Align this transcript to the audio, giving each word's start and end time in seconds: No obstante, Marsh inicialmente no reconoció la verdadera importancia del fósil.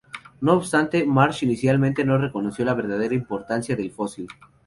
No 0.39 0.53
obstante, 0.55 1.05
Marsh 1.05 1.43
inicialmente 1.43 2.03
no 2.03 2.17
reconoció 2.17 2.65
la 2.65 2.73
verdadera 2.73 3.13
importancia 3.13 3.75
del 3.75 3.91
fósil. 3.91 4.27